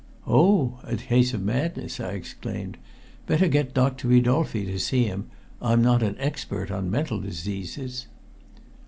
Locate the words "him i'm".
5.03-5.83